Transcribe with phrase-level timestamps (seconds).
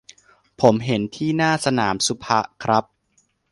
[0.61, 2.27] ผมเห็นที่หน้าสนามศุภ
[2.63, 2.83] ครับ